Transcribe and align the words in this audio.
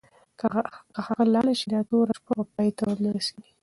که 0.39 0.45
هغه 1.05 1.23
لاړه 1.33 1.53
شي، 1.59 1.67
دا 1.73 1.81
توره 1.89 2.13
شپه 2.17 2.31
به 2.37 2.45
پای 2.53 2.69
ته 2.77 2.81
ونه 2.87 3.09
رسېږي. 3.15 3.51